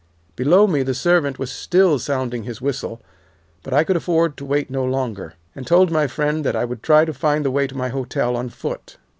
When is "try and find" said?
6.81-7.45